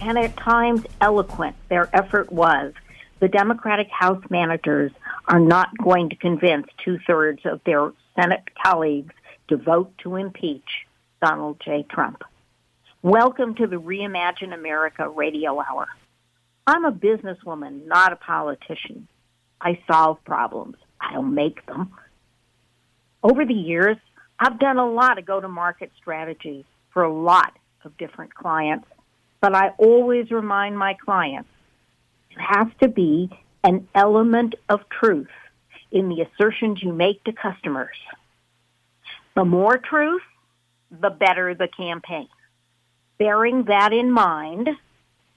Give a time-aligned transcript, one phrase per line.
[0.00, 2.72] and at times eloquent their effort was,
[3.20, 4.92] the Democratic House managers
[5.26, 9.14] are not going to convince two thirds of their Senate colleagues
[9.48, 10.86] to vote to impeach
[11.22, 11.84] Donald J.
[11.88, 12.22] Trump.
[13.02, 15.86] Welcome to the Reimagine America radio hour.
[16.66, 19.06] I'm a businesswoman, not a politician.
[19.60, 20.76] I solve problems.
[21.00, 21.92] I don't make them.
[23.22, 23.96] Over the years,
[24.38, 27.52] I've done a lot of go-to-market strategies for a lot
[27.84, 28.86] of different clients,
[29.40, 31.48] but I always remind my clients
[32.30, 33.30] it has to be
[33.64, 35.28] an element of truth
[35.90, 37.96] in the assertions you make to customers.
[39.34, 40.22] The more truth,
[40.90, 42.28] the better the campaign.
[43.18, 44.68] Bearing that in mind,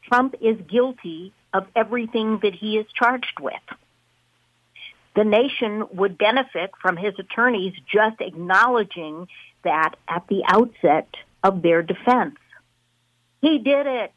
[0.04, 3.54] Trump is guilty of everything that he is charged with.
[5.16, 9.28] The nation would benefit from his attorneys just acknowledging
[9.64, 11.10] that at the outset
[11.44, 12.36] of their defense.
[13.42, 14.14] He did it,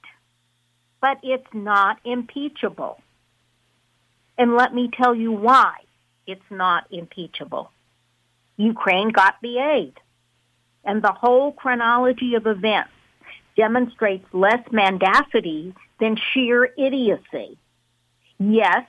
[1.00, 3.00] but it's not impeachable.
[4.38, 5.74] And let me tell you why
[6.26, 7.70] it's not impeachable.
[8.56, 9.94] Ukraine got the aid
[10.84, 12.90] and the whole chronology of events
[13.56, 17.56] demonstrates less mendacity than sheer idiocy.
[18.38, 18.84] Yes,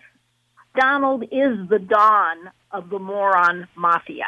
[0.80, 4.26] Donald is the Don of the moron mafia.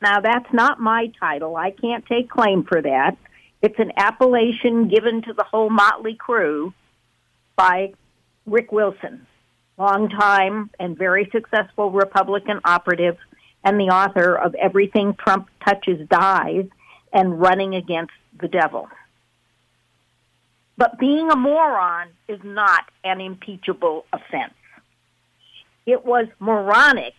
[0.00, 1.54] Now, that's not my title.
[1.54, 3.16] I can't take claim for that.
[3.62, 6.74] It's an appellation given to the whole motley crew
[7.54, 7.94] by
[8.44, 9.24] Rick Wilson,
[9.78, 13.16] longtime and very successful Republican operative
[13.62, 16.66] and the author of Everything Trump Touches Dies
[17.12, 18.88] and Running Against the Devil.
[20.76, 24.54] But being a moron is not an impeachable offense.
[25.86, 27.14] It was moronic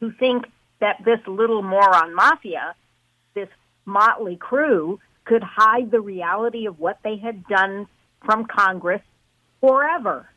[0.00, 0.46] to think
[0.80, 2.74] that this little moron mafia,
[3.34, 3.48] this
[3.84, 7.86] motley crew, could hide the reality of what they had done
[8.24, 9.02] from Congress
[9.60, 10.28] forever.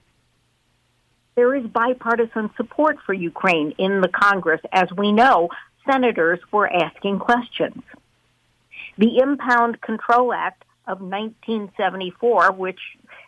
[1.36, 4.60] There is bipartisan support for Ukraine in the Congress.
[4.74, 5.50] As we know,
[5.90, 7.82] senators were asking questions.
[8.98, 12.80] The Impound Control Act of 1974, which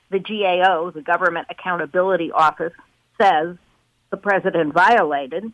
[0.10, 2.74] the GAO, the Government Accountability Office,
[3.22, 3.56] says
[4.10, 5.46] the president violated,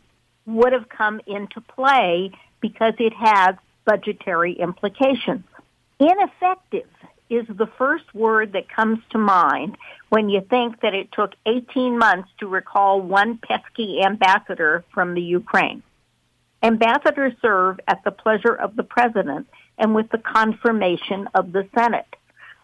[0.46, 3.54] would have come into play because it has
[3.84, 5.44] budgetary implications.
[5.98, 6.88] Ineffective
[7.28, 9.76] is the first word that comes to mind
[10.08, 15.22] when you think that it took 18 months to recall one pesky ambassador from the
[15.22, 15.82] Ukraine.
[16.62, 22.16] Ambassadors serve at the pleasure of the president and with the confirmation of the Senate.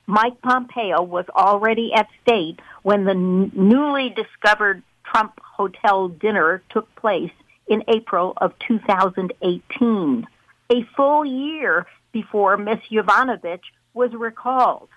[0.06, 6.92] Mike Pompeo was already at state when the n- newly discovered Trump hotel dinner took
[6.96, 7.32] place
[7.66, 10.26] in April of 2018,
[10.70, 12.78] a full year before Ms.
[12.90, 14.88] Yovanovitch was recalled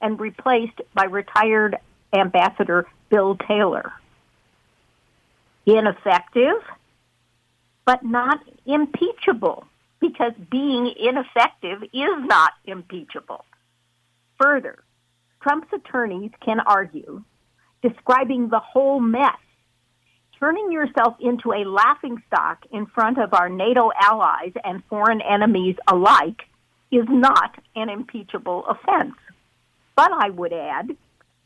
[0.00, 1.76] and replaced by retired
[2.12, 3.92] Ambassador Bill Taylor.
[5.66, 6.62] Ineffective?
[7.90, 9.66] but not impeachable
[10.00, 13.44] because being ineffective is not impeachable.
[14.40, 14.78] Further,
[15.42, 17.24] Trump's attorneys can argue,
[17.82, 19.36] describing the whole mess,
[20.40, 26.42] turning yourself into a laughingstock in front of our NATO allies and foreign enemies alike
[26.90, 29.14] is not an impeachable offense.
[29.94, 30.90] But I would add,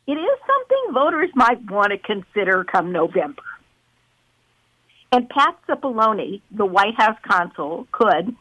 [0.07, 3.43] it is something voters might want to consider come November.
[5.11, 8.35] And Pat Cipollone, the White House consul, could,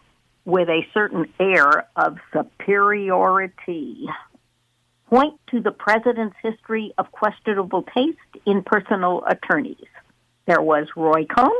[0.45, 4.07] with a certain air of superiority,
[5.07, 9.77] point to the president's history of questionable taste in personal attorneys.
[10.45, 11.51] There was Roy Cohn,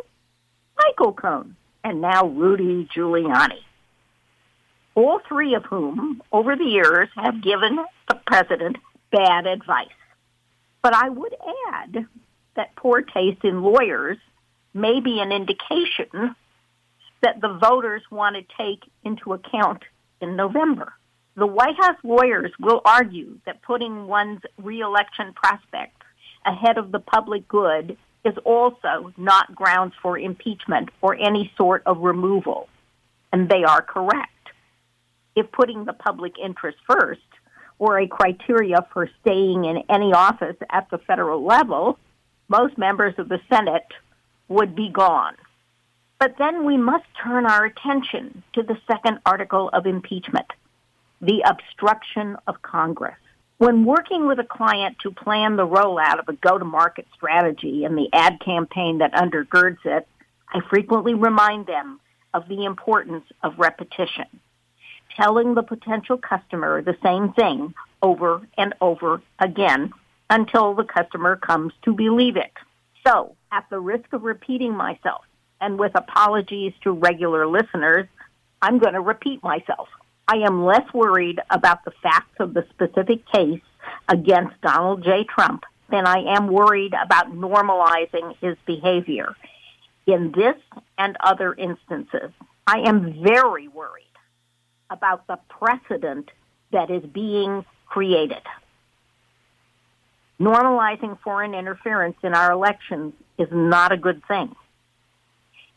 [0.78, 3.62] Michael Cohen, and now Rudy Giuliani.
[4.96, 7.78] All three of whom, over the years, have given
[8.08, 8.78] the president
[9.12, 9.88] bad advice.
[10.82, 11.36] But I would
[11.72, 12.06] add
[12.56, 14.18] that poor taste in lawyers
[14.74, 16.36] may be an indication
[17.22, 19.84] that the voters want to take into account
[20.22, 20.94] in November.
[21.36, 26.02] The White House lawyers will argue that putting one's reelection prospect
[26.46, 32.00] ahead of the public good is also not grounds for impeachment or any sort of
[32.00, 32.70] removal.
[33.32, 34.30] And they are correct.
[35.36, 37.22] If putting the public interest first
[37.80, 41.98] were a criteria for staying in any office at the federal level,
[42.48, 43.88] most members of the Senate
[44.48, 45.36] would be gone.
[46.20, 50.46] But then we must turn our attention to the second article of impeachment,
[51.20, 53.18] the obstruction of Congress.
[53.64, 58.10] When working with a client to plan the rollout of a go-to-market strategy and the
[58.12, 60.06] ad campaign that undergirds it,
[60.50, 62.02] I frequently remind them
[62.34, 64.26] of the importance of repetition.
[65.16, 69.94] Telling the potential customer the same thing over and over again
[70.30, 72.52] until the customer comes to believe it.
[73.08, 75.24] So, at the risk of repeating myself,
[75.62, 78.08] and with apologies to regular listeners,
[78.62, 79.88] I'm going to repeat myself.
[80.28, 83.62] I am less worried about the facts of the specific case
[84.08, 85.26] against Donald J.
[85.26, 89.36] Trump than I am worried about normalizing his behavior.
[90.08, 90.56] In this
[90.98, 92.32] and other instances,
[92.66, 94.04] I am very worried
[94.90, 96.30] about the precedent
[96.72, 98.42] that is being created.
[100.40, 104.56] Normalizing foreign interference in our elections is not a good thing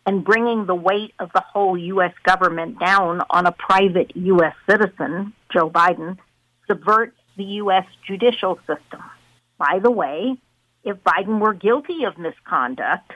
[0.07, 2.15] and bringing the weight of the whole U.S.
[2.23, 4.55] government down on a private U.S.
[4.71, 6.17] citizen, Joe Biden,
[6.69, 7.85] subverts the U.S.
[8.07, 9.03] judicial system.
[9.59, 10.37] By the way,
[10.85, 13.13] if Biden were guilty of misconduct,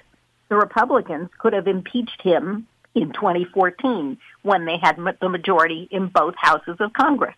[0.48, 6.34] the Republicans could have impeached him in 2014 when they had the majority in both
[6.36, 7.36] houses of Congress.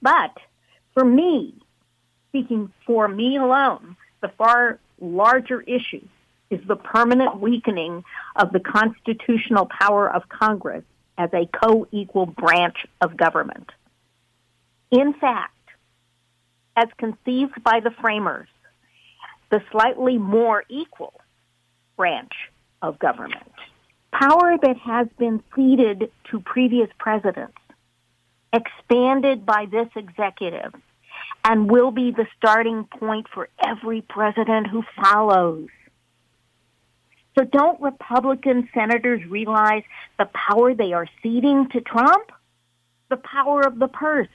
[0.00, 0.36] But
[0.92, 1.54] for me,
[2.28, 6.06] speaking for me alone, the far larger issue
[6.54, 8.04] is the permanent weakening
[8.36, 10.84] of the constitutional power of Congress
[11.18, 13.70] as a co-equal branch of government.
[14.90, 15.52] In fact,
[16.76, 18.48] as conceived by the framers,
[19.50, 21.20] the slightly more equal
[21.96, 22.32] branch
[22.82, 23.52] of government,
[24.12, 27.58] power that has been ceded to previous presidents,
[28.52, 30.72] expanded by this executive,
[31.44, 35.68] and will be the starting point for every president who follows.
[37.36, 39.82] So don't Republican senators realize
[40.18, 42.30] the power they are ceding to Trump?
[43.10, 44.28] The power of the purse.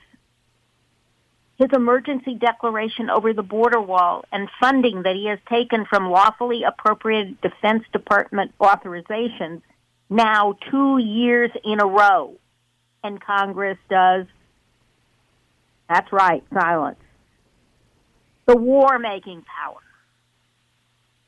[1.56, 6.62] His emergency declaration over the border wall and funding that he has taken from lawfully
[6.62, 9.62] appropriated Defense Department authorizations
[10.08, 12.34] now two years in a row.
[13.02, 14.26] And Congress does,
[15.88, 16.98] that's right, silence.
[18.46, 19.80] The war-making power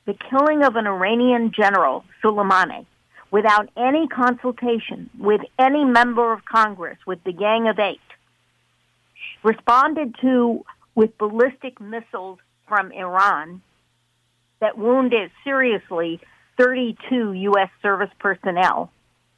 [0.05, 2.87] the killing of an Iranian general, Soleimani,
[3.31, 8.01] without any consultation with any member of Congress, with the Gang of Eight,
[9.43, 10.65] responded to
[10.95, 12.39] with ballistic missiles
[12.69, 13.63] from Iran
[14.61, 16.21] that wounded seriously
[16.59, 17.71] 32 U.S.
[17.81, 18.91] service personnel,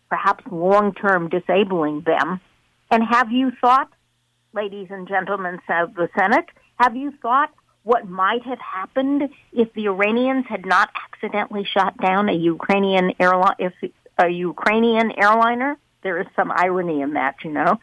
[0.08, 2.40] perhaps long-term disabling them.
[2.90, 3.90] And have you thought,
[4.52, 6.46] ladies and gentlemen of the Senate,
[6.76, 7.50] have you thought
[7.84, 13.56] what might have happened if the Iranians had not accidentally shot down a Ukrainian airline,
[13.58, 13.72] if
[14.18, 15.76] a Ukrainian airliner.
[16.02, 17.78] There is some irony in that, you know.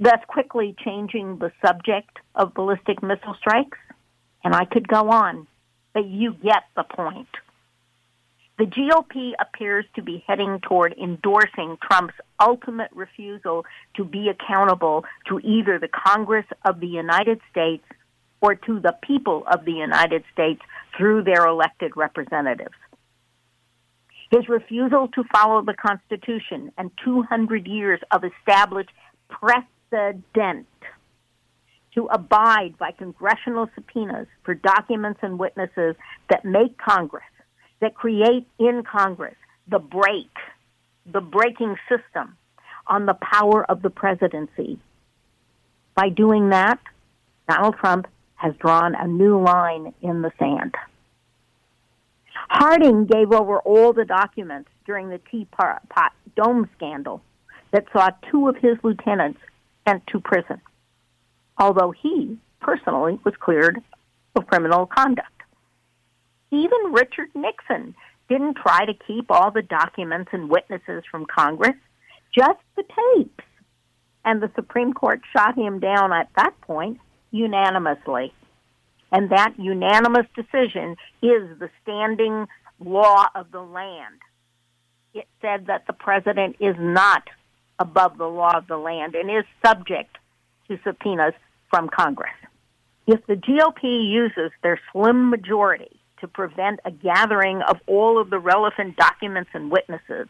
[0.00, 3.78] Thus quickly changing the subject of ballistic missile strikes.
[4.42, 5.46] And I could go on,
[5.92, 7.28] but you get the point.
[8.58, 13.64] The GOP appears to be heading toward endorsing Trump's ultimate refusal
[13.96, 17.84] to be accountable to either the Congress of the United States
[18.44, 20.60] or to the people of the United States
[20.98, 22.74] through their elected representatives.
[24.30, 28.90] His refusal to follow the Constitution and 200 years of established
[29.30, 30.66] precedent
[31.94, 35.96] to abide by congressional subpoenas for documents and witnesses
[36.28, 37.24] that make Congress,
[37.80, 39.36] that create in Congress
[39.68, 40.36] the brake,
[41.10, 42.36] the braking system
[42.86, 44.78] on the power of the presidency.
[45.94, 46.78] By doing that,
[47.48, 48.06] Donald Trump
[48.44, 50.74] has drawn a new line in the sand.
[52.50, 55.80] Harding gave over all the documents during the Teapot
[56.36, 57.22] Dome scandal
[57.70, 59.40] that saw two of his lieutenants
[59.88, 60.60] sent to prison,
[61.56, 63.82] although he personally was cleared
[64.36, 65.28] of criminal conduct.
[66.50, 67.94] Even Richard Nixon
[68.28, 71.76] didn't try to keep all the documents and witnesses from Congress,
[72.30, 73.44] just the tapes.
[74.22, 76.98] And the Supreme Court shot him down at that point
[77.34, 78.32] unanimously.
[79.10, 82.46] And that unanimous decision is the standing
[82.80, 84.20] law of the land.
[85.12, 87.24] It said that the president is not
[87.78, 90.16] above the law of the land and is subject
[90.68, 91.34] to subpoenas
[91.70, 92.32] from Congress.
[93.06, 98.38] If the GOP uses their slim majority to prevent a gathering of all of the
[98.38, 100.28] relevant documents and witnesses,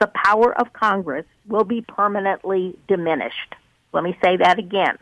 [0.00, 3.54] the power of Congress will be permanently diminished.
[3.92, 4.98] Let me say that again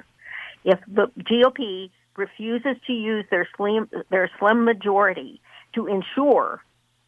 [0.64, 5.40] if the GOP refuses to use their slim, their slim majority
[5.75, 6.62] to ensure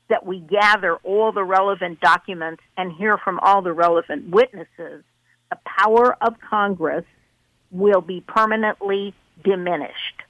[0.08, 5.02] that we gather all the relevant documents and hear from all the relevant witnesses,
[5.50, 7.04] the power of Congress
[7.70, 10.22] will be permanently diminished.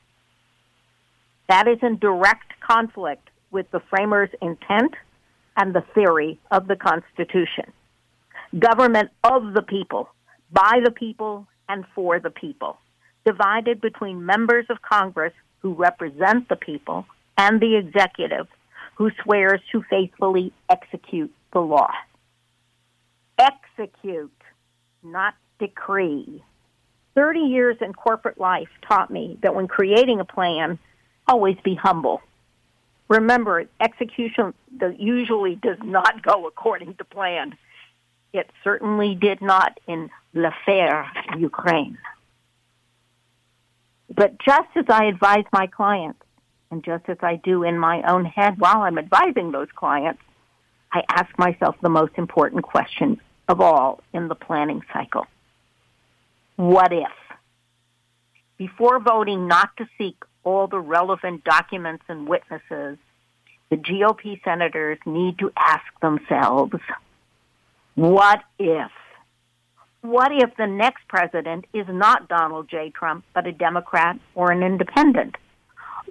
[1.48, 4.94] That is in direct conflict with the framers' intent
[5.56, 7.72] and the theory of the Constitution.
[8.58, 10.08] Government of the people,
[10.52, 12.78] by the people, and for the people,
[13.24, 18.46] divided between members of Congress who represent the people and the executive
[18.96, 21.90] who swears to faithfully execute the law.
[23.38, 24.30] Execute,
[25.02, 26.42] not decree.
[27.14, 30.78] 30 years in corporate life taught me that when creating a plan,
[31.26, 32.20] always be humble.
[33.08, 34.54] Remember, execution
[34.98, 37.54] usually does not go according to plan.
[38.32, 41.98] It certainly did not in l'affaire Ukraine.
[44.12, 46.20] But just as I advise my clients,
[46.70, 50.20] and just as I do in my own head while I'm advising those clients,
[50.92, 55.26] I ask myself the most important question of all in the planning cycle.
[56.56, 57.12] What if?
[58.56, 62.98] Before voting not to seek all the relevant documents and witnesses,
[63.70, 66.74] the GOP senators need to ask themselves,
[67.94, 68.90] what if?
[70.04, 72.90] What if the next president is not Donald J.
[72.90, 75.36] Trump, but a Democrat or an independent?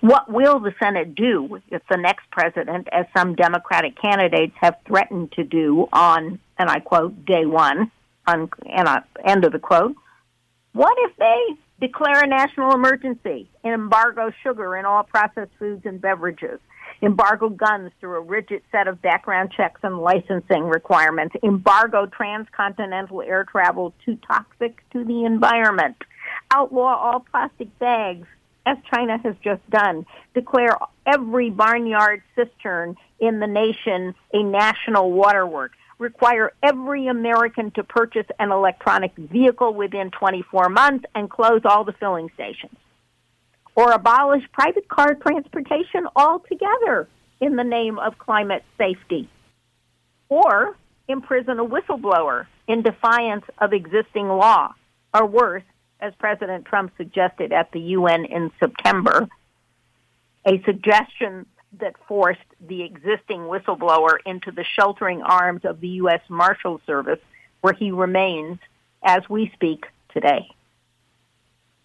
[0.02, 5.34] What will the Senate do if the next president, as some Democratic candidates have threatened
[5.34, 7.92] to do on, and I quote, day one,
[8.26, 9.96] on, and I, end of the quote,
[10.72, 16.02] what if they declare a national emergency and embargo sugar in all processed foods and
[16.02, 16.60] beverages?
[17.04, 23.44] Embargo guns through a rigid set of background checks and licensing requirements, embargo transcontinental air
[23.44, 25.98] travel too toxic to the environment,
[26.52, 28.26] outlaw all plastic bags,
[28.66, 35.74] as China has just done, declare every barnyard cistern in the nation a national waterwork,
[36.00, 41.94] require every American to purchase an electronic vehicle within 24 months, and close all the
[41.94, 42.78] filling stations
[43.76, 47.08] or abolish private car transportation altogether
[47.42, 49.30] in the name of climate safety,
[50.30, 50.76] or
[51.08, 54.74] imprison a whistleblower in defiance of existing law,
[55.14, 55.64] or worse,
[56.00, 59.28] as President Trump suggested at the UN in September,
[60.46, 61.46] a suggestion
[61.80, 66.22] that forced the existing whistleblower into the sheltering arms of the U.S.
[66.30, 67.20] Marshal Service,
[67.62, 68.60] where he remains
[69.02, 70.48] as we speak today.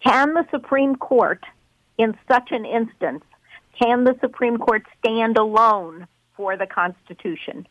[0.03, 1.43] Can the Supreme Court
[1.99, 3.23] in such an instance,
[3.79, 7.67] can the Supreme Court stand alone for the Constitution?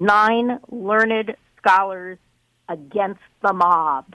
[0.00, 2.18] Nine learned scholars
[2.68, 4.14] against the mob.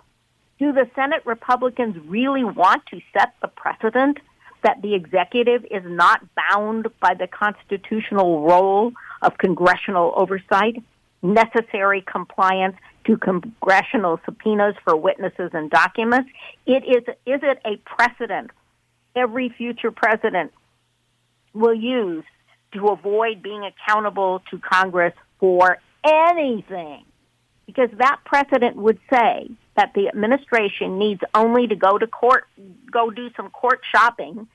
[0.59, 4.19] Do the Senate Republicans really want to set the precedent
[4.63, 10.83] that the executive is not bound by the constitutional role of congressional oversight,
[11.21, 12.75] necessary compliance
[13.05, 16.29] to congressional subpoenas for witnesses and documents?
[16.65, 18.51] It is, is it a precedent
[19.15, 20.51] every future president
[21.53, 22.23] will use
[22.73, 27.05] to avoid being accountable to Congress for anything.
[27.65, 32.45] Because that precedent would say that the administration needs only to go to court,
[32.91, 34.47] go do some court shopping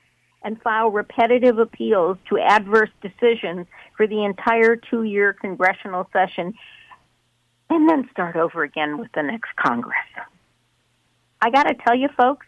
[0.43, 6.53] and file repetitive appeals to adverse decisions for the entire two year congressional session
[7.69, 9.95] and then start over again with the next Congress.
[11.41, 12.45] I got to tell you, folks,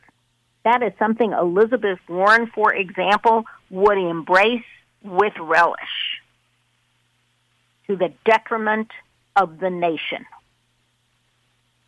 [0.63, 4.63] that is something Elizabeth Warren, for example, would embrace
[5.03, 6.21] with relish
[7.87, 8.89] to the detriment
[9.35, 10.25] of the nation.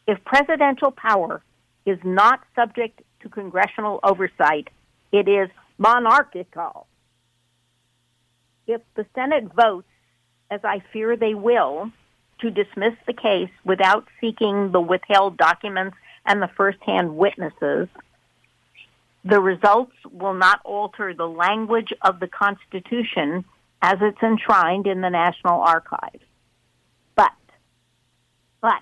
[0.08, 1.42] If presidential power
[1.86, 4.70] is not subject to congressional oversight,
[5.12, 6.88] it is monarchical.
[8.66, 9.88] If the Senate votes,
[10.50, 11.92] as I fear they will,
[12.40, 17.88] to dismiss the case without seeking the withheld documents and the firsthand witnesses,
[19.26, 23.46] the results will not alter the language of the Constitution
[23.82, 26.24] as it's enshrined in the National Archives.
[27.16, 27.32] But,
[28.62, 28.82] but,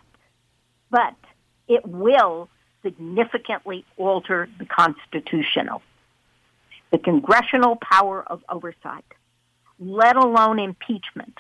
[0.89, 1.15] but
[1.67, 2.49] it will
[2.83, 5.81] significantly alter the constitutional,
[6.91, 9.05] the congressional power of oversight,
[9.79, 11.37] let alone impeachment,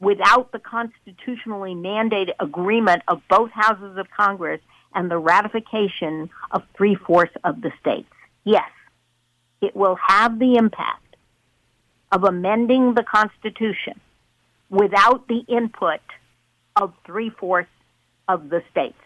[0.00, 4.60] without the constitutionally mandated agreement of both houses of Congress
[4.94, 8.08] and the ratification of three-fourths of the states
[8.44, 8.70] yes,
[9.60, 11.16] it will have the impact
[12.10, 14.00] of amending the Constitution
[14.70, 16.00] without the input
[16.76, 17.70] of three fourths
[18.28, 18.98] of the states.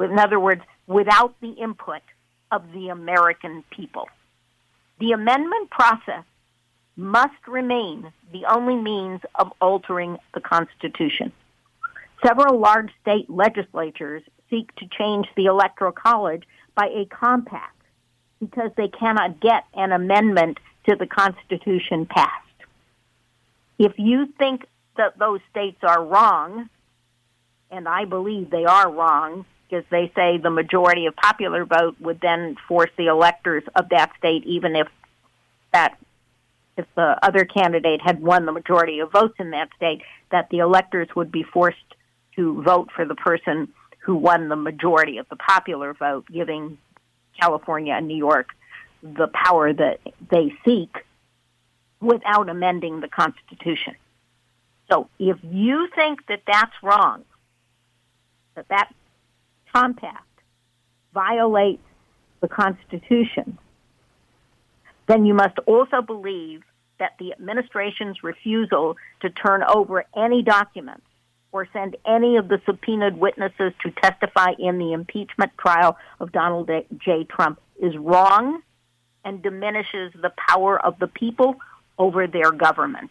[0.00, 2.02] In other words, without the input
[2.52, 4.08] of the American people.
[4.98, 6.24] The amendment process
[6.96, 11.32] must remain the only means of altering the Constitution.
[12.24, 17.75] Several large state legislatures seek to change the Electoral College by a compact
[18.40, 22.32] because they cannot get an amendment to the Constitution passed.
[23.78, 24.66] If you think
[24.96, 26.68] that those states are wrong,
[27.70, 32.20] and I believe they are wrong, because they say the majority of popular vote would
[32.20, 34.88] then force the electors of that state, even if
[35.72, 35.98] that
[36.76, 40.58] if the other candidate had won the majority of votes in that state, that the
[40.58, 41.78] electors would be forced
[42.36, 43.68] to vote for the person
[44.00, 46.76] who won the majority of the popular vote, giving
[47.40, 48.48] California and New York
[49.02, 50.00] the power that
[50.30, 50.90] they seek
[52.00, 53.94] without amending the Constitution.
[54.90, 57.24] So if you think that that's wrong,
[58.54, 58.94] that that
[59.72, 60.22] compact
[61.12, 61.82] violates
[62.40, 63.58] the Constitution,
[65.06, 66.62] then you must also believe
[66.98, 71.05] that the administration's refusal to turn over any documents
[71.56, 76.70] or send any of the subpoenaed witnesses to testify in the impeachment trial of Donald
[76.98, 77.24] J.
[77.24, 78.60] Trump is wrong
[79.24, 81.56] and diminishes the power of the people
[81.98, 83.10] over their government.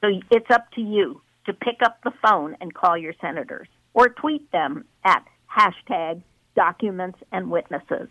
[0.00, 4.08] So it's up to you to pick up the phone and call your senators or
[4.08, 6.22] tweet them at hashtag
[6.54, 8.08] documents and witnesses.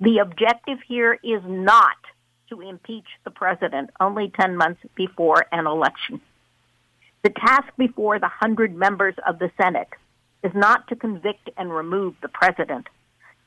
[0.00, 1.96] The objective here is not
[2.50, 6.20] to impeach the president only 10 months before an election.
[7.28, 9.90] The task before the 100 members of the Senate
[10.42, 12.86] is not to convict and remove the president,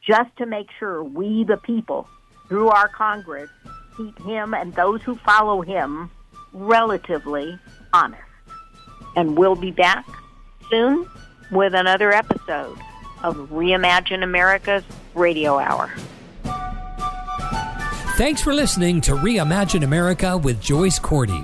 [0.08, 2.08] just to make sure we, the people,
[2.48, 3.50] through our Congress,
[3.98, 6.12] keep him and those who follow him
[6.54, 7.58] relatively
[7.92, 8.22] honest.
[9.16, 10.06] And we'll be back
[10.70, 11.10] soon
[11.52, 12.78] with another episode
[13.24, 14.84] of Reimagine America's
[15.16, 15.92] Radio Hour.
[18.16, 21.44] Thanks for listening to Reimagine America with Joyce Cordy.